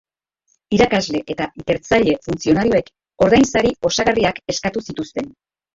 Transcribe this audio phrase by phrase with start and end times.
[0.77, 2.91] Irakasle eta ikertzaile funtzionarioek
[3.29, 5.35] ordainsari osagarriak eskatu zituzten.